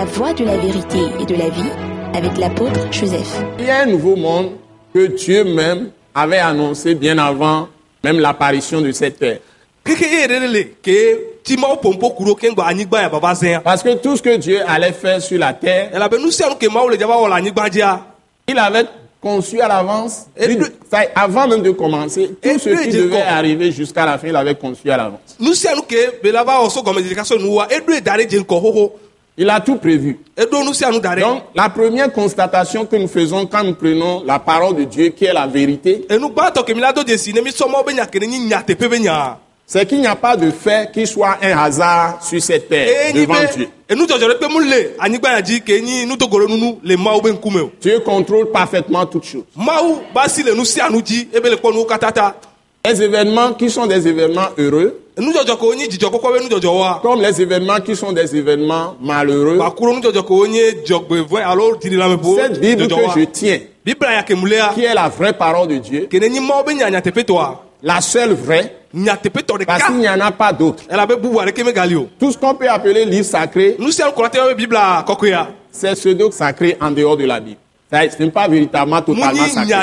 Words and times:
La 0.00 0.06
voie 0.06 0.32
de 0.32 0.44
la 0.46 0.56
vérité 0.56 0.98
et 1.20 1.26
de 1.26 1.34
la 1.34 1.50
vie 1.50 1.68
avec 2.14 2.38
l'apôtre 2.38 2.90
Joseph. 2.90 3.42
Il 3.58 3.66
y 3.66 3.70
a 3.70 3.82
un 3.82 3.84
nouveau 3.84 4.16
monde 4.16 4.52
que 4.94 5.08
Dieu 5.08 5.44
même 5.44 5.90
avait 6.14 6.38
annoncé 6.38 6.94
bien 6.94 7.18
avant 7.18 7.68
même 8.02 8.18
l'apparition 8.18 8.80
de 8.80 8.92
cette 8.92 9.18
terre. 9.18 9.40
zɛn 13.34 13.60
Parce 13.62 13.82
que 13.82 13.94
tout 13.96 14.16
ce 14.16 14.22
que 14.22 14.36
Dieu 14.38 14.60
allait 14.66 14.92
faire 14.92 15.20
sur 15.20 15.38
la 15.38 15.52
terre, 15.52 15.90
il 18.48 18.58
avait 18.58 18.86
conçu 19.20 19.60
à 19.60 19.68
l'avance. 19.68 20.28
Avant 21.14 21.46
même 21.46 21.60
de 21.60 21.72
commencer, 21.72 22.30
Et 22.42 22.54
tout 22.54 22.58
ce 22.60 22.84
qui 22.84 22.88
devait 22.88 23.20
arriver 23.20 23.70
jusqu'à 23.70 24.06
la 24.06 24.16
fin, 24.16 24.28
il 24.28 24.36
avait 24.36 24.54
conçu 24.54 24.90
à 24.90 24.96
l'avance. 24.96 25.36
Il 29.36 29.48
a 29.48 29.60
tout 29.60 29.76
prévu. 29.76 30.18
Donc, 30.36 31.42
la 31.54 31.68
première 31.68 32.12
constatation 32.12 32.84
que 32.84 32.96
nous 32.96 33.08
faisons 33.08 33.46
quand 33.46 33.64
nous 33.64 33.74
prenons 33.74 34.22
la 34.24 34.38
parole 34.38 34.76
de 34.76 34.84
Dieu, 34.84 35.08
qui 35.08 35.24
est 35.24 35.32
la 35.32 35.46
vérité, 35.46 36.06
c'est 39.72 39.86
qu'il 39.86 40.00
n'y 40.00 40.06
a 40.08 40.16
pas 40.16 40.36
de 40.36 40.50
fait 40.50 40.90
qui 40.92 41.06
soit 41.06 41.38
un 41.40 41.56
hasard 41.56 42.18
sur 42.20 42.42
cette 42.42 42.68
terre 42.68 43.14
devant 43.14 43.34
Dieu. 43.54 43.66
be 43.66 43.92
enu 43.92 44.06
dzɔdzɔ 44.06 44.26
ɖe 44.30 44.34
kpe 44.38 44.48
mu 44.48 44.60
le 44.64 44.94
anyigba 44.98 45.32
ya 45.32 45.42
dzi 45.42 45.60
ke 45.62 45.80
nyi 45.82 46.06
nutogolo 46.06 46.46
nunu 46.48 46.78
le 46.82 46.96
mawu 46.96 47.20
be 47.22 47.32
ŋkume 47.32 47.60
o 47.60 47.70
Dieu 47.80 48.00
contrôle 48.00 48.50
parfaitement 48.52 49.04
toutes 49.06 49.24
choses. 49.24 49.44
Les 52.86 53.02
événements 53.02 53.52
qui 53.54 53.68
sont 53.68 53.86
des 53.86 54.08
événements 54.08 54.48
heureux, 54.56 54.98
comme 57.02 57.20
les 57.20 57.40
événements 57.42 57.80
qui 57.80 57.94
sont 57.96 58.12
des 58.12 58.34
événements 58.36 58.96
malheureux, 59.00 59.58
diɖilameƒo 61.80 62.36
cette 62.36 62.60
Bible 62.60 62.88
que 62.88 62.94
je 63.20 63.24
tiens, 63.24 63.58
qui 64.74 64.84
est 64.84 64.94
la 64.94 65.08
vraie 65.08 65.32
parole 65.32 65.68
de 65.68 65.76
Dieu, 65.78 66.06
ke 66.10 66.16
ne 66.16 66.26
nyi 66.28 66.40
mawo 66.40 66.62
be 66.64 66.74
nya 66.74 66.90
nyateƒetɔa 66.90 67.62
la 67.82 68.00
seule 68.00 68.34
vraie, 68.34 68.74
parce 69.66 69.84
qu'il 69.84 69.96
n'y 69.96 70.08
en 70.08 70.20
a 70.20 70.30
pas 70.32 70.52
d'autre. 70.52 70.84
Tout 72.18 72.32
ce 72.32 72.36
qu'on 72.36 72.54
peut 72.54 72.68
appeler 72.68 73.04
livre 73.04 73.24
sacré, 73.24 73.76
c'est 75.72 75.94
pseudo 75.94 76.30
sacré 76.30 76.76
en 76.80 76.90
dehors 76.90 77.16
de 77.16 77.24
la 77.24 77.40
Bible. 77.40 77.56
Ce 77.92 78.22
n'est 78.22 78.30
pas 78.30 78.48
véritablement 78.48 79.00
totalement 79.00 79.46
sacré. 79.46 79.74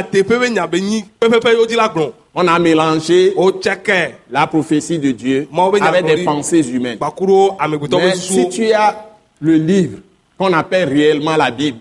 On 2.40 2.48
a 2.48 2.60
mélangé 2.60 3.34
la 4.30 4.46
prophétie 4.46 5.00
de 5.00 5.10
Dieu 5.10 5.48
avec 5.82 6.06
des 6.06 6.24
pensées 6.24 6.70
humaines. 6.70 7.00
Mais 7.00 8.16
si 8.16 8.48
tu 8.50 8.72
as 8.72 8.96
le 9.42 9.56
livre 9.56 9.98
qu'on 10.38 10.54
appelle 10.54 10.88
réellement 10.88 11.36
la 11.36 11.50
Bible, 11.50 11.80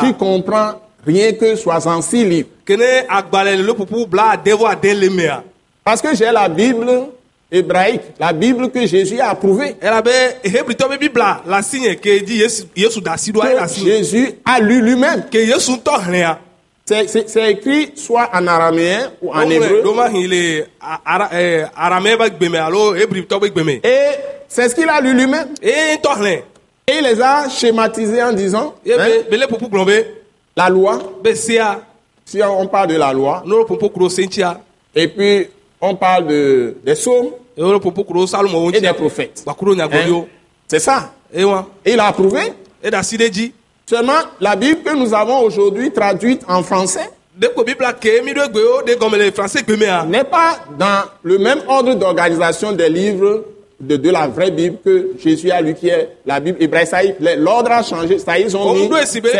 tu 0.00 0.12
comprends 0.14 0.72
rien 1.06 1.32
que 1.34 1.54
66 1.54 2.24
livres. 2.24 2.48
Parce 5.84 6.02
que 6.02 6.16
j'ai 6.16 6.32
la 6.32 6.48
Bible 6.48 6.90
hébraïque, 7.52 8.02
la 8.18 8.32
Bible 8.32 8.72
que 8.72 8.84
Jésus 8.88 9.20
a 9.20 9.28
approuvée, 9.30 9.76
que 9.80 9.86
Jésus 13.84 14.32
a 14.44 14.58
lu 14.58 14.82
lui-même. 14.82 15.26
C'est 16.88 17.50
écrit 17.50 17.92
soit 17.96 18.30
en 18.32 18.46
araméen 18.46 19.10
ou 19.20 19.30
en 19.32 19.40
hébreu. 19.50 19.82
eh, 23.84 23.84
Et 23.84 24.16
c'est 24.48 24.68
ce 24.68 24.74
qu'il 24.74 24.88
a 24.88 25.00
lu 25.00 25.12
lui-même. 25.14 25.48
Et 26.86 26.94
il 26.98 27.04
les 27.04 27.20
a 27.20 27.48
schématisés 27.50 28.22
en 28.22 28.32
disant 28.32 28.74
ye 28.86 28.94
hein, 28.94 29.06
la 30.56 30.70
loi, 30.70 30.98
be 31.22 31.34
sea 31.34 31.82
si 32.24 32.40
on 32.42 32.66
parle 32.66 32.88
de 32.88 32.96
la 32.96 33.12
loi, 33.12 33.42
et 34.94 35.08
puis 35.08 35.48
on 35.80 35.94
parle 35.94 36.26
de, 36.26 36.76
des 36.84 36.94
psaumes 36.94 37.30
et 38.76 38.80
des 38.80 38.92
prophètes. 38.94 39.42
Hein? 39.84 39.88
C'est 40.66 40.78
ça. 40.80 41.12
Et 41.84 41.92
il 41.92 42.00
a 42.00 42.06
approuvé. 42.06 42.52
Seulement, 43.88 44.20
la 44.38 44.54
Bible 44.54 44.82
que 44.82 44.94
nous 44.94 45.14
avons 45.14 45.40
aujourd'hui 45.40 45.90
traduite 45.90 46.42
en 46.46 46.62
français 46.62 47.08
n'est 50.06 50.24
pas 50.24 50.58
dans 50.78 51.04
le 51.22 51.38
même 51.38 51.60
ordre 51.68 51.94
d'organisation 51.94 52.72
des 52.72 52.90
livres 52.90 53.44
de, 53.80 53.96
de 53.96 54.10
la 54.10 54.26
vraie 54.26 54.50
Bible 54.50 54.76
que 54.84 55.12
Jésus 55.18 55.50
a 55.50 55.62
lu, 55.62 55.74
qui 55.74 55.88
est 55.88 56.16
la 56.26 56.38
Bible 56.38 56.58
hébraïque. 56.62 56.88
Ça 56.88 57.02
y 57.02 57.08
est, 57.08 57.36
L'ordre 57.36 57.70
a 57.72 57.82
changé. 57.82 58.18
Ça 58.18 58.38
ils 58.38 58.54
ont 58.56 58.74
mis 58.74 58.90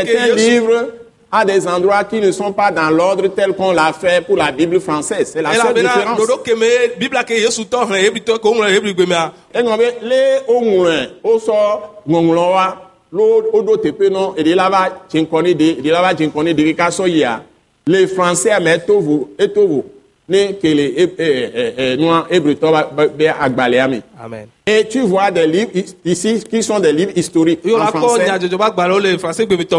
certains 0.07 0.35
livres 0.35 0.87
à 1.31 1.45
des 1.45 1.67
endroits 1.69 2.05
qui 2.05 2.19
ne 2.21 2.33
sont 2.33 2.53
pas 2.53 2.71
dans 2.71 2.89
l'ordre 2.89 3.27
tel 3.29 3.53
qu'on 3.53 3.73
l'a 3.73 3.93
fait 3.93 4.25
pour 4.25 4.37
la 4.37 4.51
Bible 4.51 4.81
française. 4.81 5.29
C'est 5.31 5.43
la 5.43 5.51
seule 5.53 5.75
différence. 5.83 6.19
Woɖo 13.53 13.77
teƒe 13.77 14.09
nɔ 14.11 14.35
eɖi 14.39 14.55
la 14.55 14.69
va 14.71 14.89
ŋkɔ 15.13 15.43
ne 15.43 15.53
ɖe 15.55 15.79
eɖi 15.79 15.91
la 15.91 16.03
va 16.03 16.13
ŋkɔ 16.15 16.45
ne 16.45 16.53
ɖe 16.53 16.75
kaka 16.77 16.91
sɔ 16.91 17.07
yia. 17.09 17.43
Le 17.87 18.07
français 18.07 18.61
me 18.61 18.71
eto 18.75 19.01
vo 19.01 19.29
eto 19.39 19.67
vo 19.67 19.85
ne 20.29 20.53
ke 20.61 20.75
le 20.75 20.85
e- 20.85 21.15
e- 21.19 21.51
e- 21.55 21.75
e- 21.93 21.97
nua 21.97 22.27
hebretɔ 22.31 22.71
ba- 22.71 22.91
ba- 22.95 23.09
be 23.09 23.27
agbalẽa 23.29 23.89
me. 23.89 24.03
amen. 24.21 24.47
Et 24.67 24.85
tu 24.89 25.01
vois 25.07 25.31
des 25.31 25.47
livres 25.47 25.71
ici 26.05 26.45
qui 26.51 26.63
sont 26.63 26.79
des 26.81 26.93
livres 26.93 27.13
historiques 27.17 27.65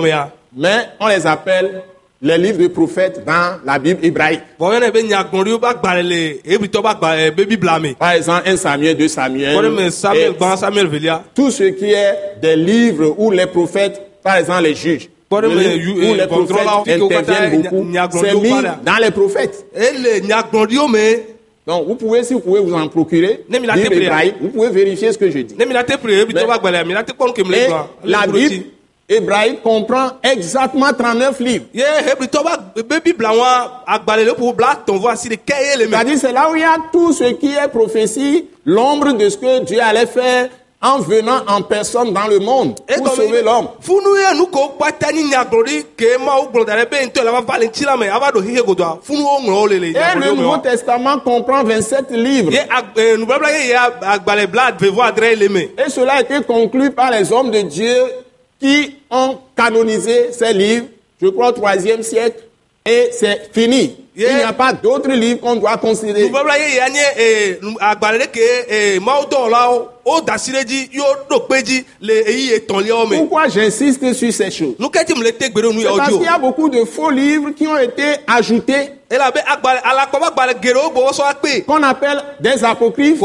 mea 0.01 0.31
mais 0.56 0.88
on 1.00 1.07
les 1.07 1.28
appelle 1.28 1.84
les 2.22 2.38
livres 2.38 2.57
de 2.59 2.68
prophètes 2.68 3.24
dans 3.25 3.59
la 3.66 3.80
Bible 3.80 4.06
hébraïque. 4.06 4.41
Par 7.97 8.12
exemple, 8.12 8.41
1 8.46 8.57
Samuel, 8.57 8.97
2 8.97 9.07
Samuel. 9.07 9.56
samuel 9.91 10.34
tout 11.34 11.50
ce 11.52 11.63
qui 11.63 11.91
est 11.91 12.13
des 12.41 12.56
livres 12.58 13.16
où 13.18 13.31
les 13.31 13.46
prophètes, 13.46 14.02
par 14.22 14.35
exemple 14.38 14.63
les 14.63 14.75
juges, 14.75 15.09
les 15.66 15.78
où 16.12 16.13
les 16.16 16.25
bon, 16.28 16.46
prophètes 16.46 16.68
interviennent 17.22 17.62
que 17.63 17.69
beaucoup, 17.69 17.88
c'est 18.12 18.34
mis 18.41 18.50
dans 18.84 18.97
les 19.02 19.12
prophètes. 19.12 19.66
Donc 21.68 21.88
vous 21.88 21.96
pouvez, 21.96 22.24
si 22.24 22.34
vous 22.34 22.40
pouvez 22.40 22.59
vous 22.59 22.74
en 22.74 22.88
procurer, 22.88 23.46
vous 24.41 24.47
pouvez 24.50 24.69
vérifier 24.69 25.13
ce 25.13 25.18
que 25.18 25.29
je 25.29 25.38
dis. 25.40 25.56
mi 25.66 25.74
la 28.03 28.25
Mais- 28.28 28.34
Bible 28.50 28.63
hébraïque 29.09 29.62
comprend 29.64 30.12
exactement 30.24 30.94
39 30.94 31.40
livres. 31.40 31.66
C'est-à-dire 35.92 36.18
c'est 36.20 36.31
là 36.31 36.50
où 36.52 36.56
il 36.56 36.62
y 36.62 36.64
a 36.64 36.78
tout 36.92 37.12
ce 37.12 37.24
qui 37.34 37.53
est 37.56 37.68
prophétie, 37.68 38.46
l'ombre 38.66 39.14
de 39.14 39.28
ce 39.30 39.38
que 39.38 39.64
Dieu 39.64 39.81
allait 39.81 40.06
faire 40.06 40.50
en 40.81 41.00
venant 41.00 41.42
en 41.47 41.62
personne 41.62 42.14
dans 42.14 42.28
le 42.28 42.40
monde 42.40 42.75
pour 42.96 43.09
sauver 43.14 43.42
l'homme. 43.42 43.68
Et 43.81 43.86
le 50.20 50.31
Nouveau 50.36 50.58
Testament 50.59 51.20
comprend 51.20 51.64
27 51.66 52.12
livres. 52.12 52.52
Et 55.78 55.90
cela 55.90 56.14
a 56.14 56.22
été 56.22 56.41
conclu 56.47 56.91
par 56.91 57.12
les 57.12 57.30
hommes 57.34 57.52
de 57.52 57.59
Dieu 57.62 57.94
qui 58.59 58.96
ont 59.09 59.38
canonisé 59.56 60.31
ces 60.31 60.53
livres, 60.53 60.88
je 61.22 61.28
crois, 61.28 61.50
au 61.50 61.52
troisième 61.53 62.03
siècle. 62.03 62.44
Et 62.86 63.09
c'est 63.12 63.50
fini. 63.53 63.96
Yeah. 64.16 64.31
Il 64.31 64.36
n'y 64.38 64.44
a 64.44 64.53
pas 64.53 64.74
d'autres 64.74 65.12
livres 65.12 65.40
qu'on 65.40 65.56
doit 65.56 65.78
considérer. 65.78 66.30
Pourquoi 73.17 73.47
j'insiste 73.47 74.14
sur 74.14 74.34
ces 74.34 74.52
choses? 74.52 74.76
Parce 75.97 76.09
qu'il 76.14 76.23
y 76.23 76.28
a 76.28 76.38
beaucoup 76.40 76.70
de 76.70 76.84
faux 76.85 77.09
livres 77.11 77.52
qui 77.52 77.67
ont 77.67 77.78
été 77.78 78.03
ajoutés, 78.28 78.91
qu'on 81.66 81.84
appelle 81.84 82.22
des 82.40 82.64
apocryphes, 82.64 83.20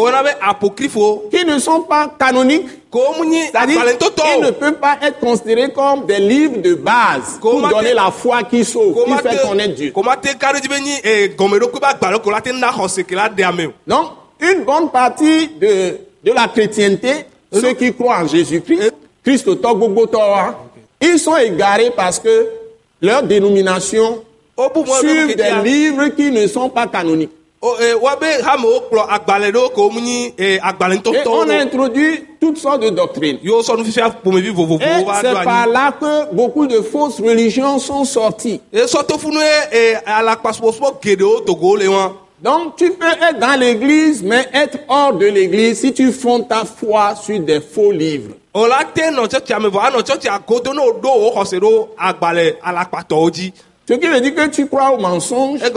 qui 1.30 1.44
ne 1.44 1.58
sont 1.58 1.80
pas 1.82 2.08
canoniques. 2.18 2.66
C'est-à-dire 3.52 3.82
qu'ils 3.98 4.40
ne 4.44 4.50
peuvent 4.52 4.78
pas 4.80 4.96
être 5.02 5.18
considérés 5.20 5.70
comme 5.72 6.06
des 6.06 6.18
livres 6.20 6.58
de 6.62 6.74
base 6.74 7.38
pour 7.40 7.60
donner 7.68 7.92
la 7.92 8.10
foi 8.10 8.44
qui 8.44 8.64
sauve, 8.64 8.94
qui 9.04 9.12
fait 9.28 9.42
connaître 9.46 9.74
Dieu. 9.74 9.92
Donc, 13.86 14.06
une 14.40 14.64
bonne 14.64 14.90
partie 14.90 15.48
de, 15.60 15.98
de 16.24 16.32
la 16.32 16.48
chrétienté, 16.48 17.26
ceux 17.52 17.74
qui 17.74 17.92
croient 17.92 18.18
en 18.22 18.26
Jésus-Christ, 18.26 18.94
Christ 19.24 19.60
Torah, 19.60 20.54
ils 21.00 21.18
sont 21.18 21.36
égarés 21.36 21.92
parce 21.94 22.18
que 22.18 22.48
leur 23.00 23.22
dénomination 23.22 24.22
ke 24.56 25.26
des 25.26 25.34
tia 25.36 25.62
livres 25.62 26.08
qui 26.08 26.30
ne 26.30 26.46
sont 26.46 26.68
pas 26.70 26.86
canoniques. 26.86 27.30
Et 27.62 27.94
on 31.26 31.48
a 31.48 31.56
introduit 31.56 32.24
toutes 32.38 32.58
sortes 32.58 32.82
de 32.82 32.90
doctrines. 32.90 33.38
Et 33.42 33.48
c'est 35.22 35.32
par 35.44 35.66
là 35.66 35.92
que 35.98 36.34
beaucoup 36.34 36.66
de 36.66 36.82
fausses 36.82 37.20
religions 37.20 37.78
sont 37.78 38.04
sorties. 38.04 38.60
Donc 42.42 42.76
tu 42.76 42.90
peux 42.90 43.06
être 43.06 43.38
dans 43.38 43.58
l'église, 43.58 44.22
mais 44.22 44.46
être 44.52 44.78
hors 44.88 45.14
de 45.14 45.26
l'église 45.26 45.80
si 45.80 45.92
tu 45.94 46.12
fondes 46.12 46.48
ta 46.48 46.64
foi 46.64 47.14
sur 47.14 47.38
des 47.40 47.60
faux 47.60 47.92
livres. 47.92 48.34
Ce 53.86 53.92
qui 53.94 54.06
veut 54.06 54.20
dire 54.20 54.34
que 54.34 54.46
tu 54.48 54.66
crois 54.66 54.90
au 54.92 54.98
mensonge 54.98 55.60
et 55.62 55.70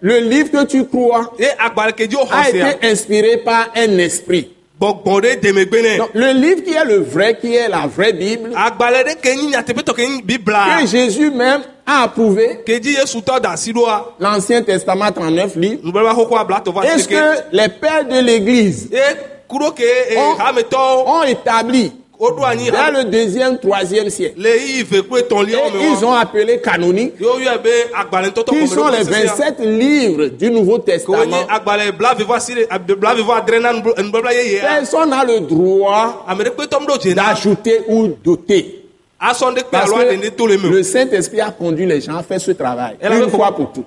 le 0.00 0.18
livre 0.18 0.50
que 0.50 0.64
tu 0.64 0.84
crois 0.86 1.32
a 2.30 2.48
été 2.48 2.86
inspiré 2.86 3.38
par 3.38 3.68
un 3.74 3.98
esprit. 3.98 4.53
Donc 4.80 5.04
le 6.14 6.32
livre 6.32 6.62
qui 6.62 6.72
est 6.72 6.84
le 6.84 6.98
vrai, 6.98 7.38
qui 7.40 7.54
est 7.54 7.68
la 7.68 7.86
vraie 7.86 8.12
Bible, 8.12 8.50
que 10.80 10.86
Jésus 10.86 11.30
même 11.30 11.62
a 11.86 12.02
approuvé, 12.02 12.60
l'Ancien 14.18 14.62
Testament 14.62 15.12
39 15.12 15.56
livres, 15.56 15.80
est-ce 16.84 17.08
que 17.08 17.38
les 17.52 17.68
pères 17.68 18.04
de 18.04 18.18
l'église 18.18 18.90
ont 19.50 21.22
établi 21.22 21.92
vers 22.18 22.92
le 22.92 23.04
deuxième, 23.04 23.58
troisième 23.58 24.10
siècle. 24.10 24.44
Et 24.46 24.80
ils 24.80 26.04
ont 26.04 26.12
appelé 26.12 26.60
canoniques, 26.60 27.14
yewo 27.20 27.38
yɔe 27.40 27.58
be 27.62 27.90
agbalẽtɔtɔ 27.94 28.50
qui 28.50 28.68
sont 28.68 28.88
les 28.88 29.02
27 29.02 29.60
livres 29.60 30.26
du 30.26 30.50
Nouveau 30.50 30.78
Testament. 30.78 31.46
Personne 34.60 35.10
n'a 35.10 35.24
le 35.24 35.40
droit 35.40 36.24
na 36.26 37.14
d'ajouter 37.14 37.80
ou 37.88 38.08
d'ôter. 38.22 38.80
Parce 39.20 39.38
to 39.38 39.50
le 40.46 40.56
que 40.56 40.66
me 40.66 40.76
le 40.76 40.82
Saint-Esprit 40.82 41.40
a 41.40 41.50
conduit 41.50 41.86
les 41.86 42.00
gens 42.00 42.16
à 42.16 42.22
faire 42.22 42.40
ce 42.40 42.50
travail. 42.50 42.96
Une 43.02 43.30
fois 43.30 43.52
pour 43.52 43.72
toutes. 43.72 43.86